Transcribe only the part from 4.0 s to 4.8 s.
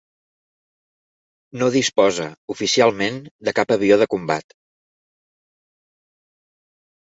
de combat.